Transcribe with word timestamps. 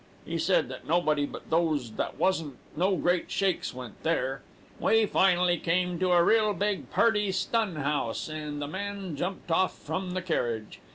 He 0.25 0.39
said 0.39 0.67
that 0.69 0.87
nobody 0.87 1.27
but 1.27 1.51
those 1.51 1.91
that 1.91 2.17
wasn't 2.17 2.57
no 2.75 2.95
great 2.95 3.29
shakes 3.29 3.71
went 3.71 4.01
there. 4.01 4.41
We 4.79 5.05
finally 5.05 5.59
come 5.59 5.99
to 5.99 6.11
a 6.13 6.23
real 6.23 6.55
big, 6.55 6.89
purty 6.89 7.31
stun 7.31 7.75
house, 7.75 8.27
and 8.27 8.59
the 8.59 8.67
man 8.67 9.15
jumped 9.15 9.51
off 9.51 9.77
from 9.77 10.15
the 10.15 10.23
carriage. 10.23 10.79